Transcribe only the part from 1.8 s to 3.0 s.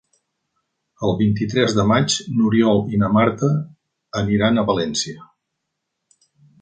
maig n'Oriol